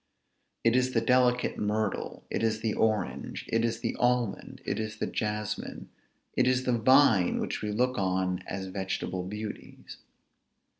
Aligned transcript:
It 0.63 0.75
is 0.75 0.93
the 0.93 0.99
delicate 1.01 1.59
myrtle, 1.59 2.25
it 2.31 2.41
is 2.41 2.61
the 2.61 2.73
orange, 2.73 3.45
it 3.49 3.63
is 3.63 3.81
the 3.81 3.95
almond, 3.99 4.59
it 4.65 4.79
is 4.79 4.97
the 4.97 5.05
jasmine, 5.05 5.89
it 6.35 6.47
is 6.47 6.63
the 6.63 6.75
vine 6.79 7.37
which 7.39 7.61
we 7.61 7.71
look 7.71 7.99
on 7.99 8.39
as 8.47 8.65
vegetable 8.65 9.21
beauties. 9.21 9.97